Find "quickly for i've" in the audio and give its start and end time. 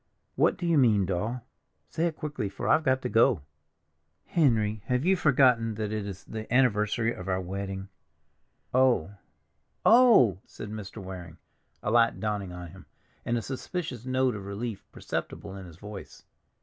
2.17-2.83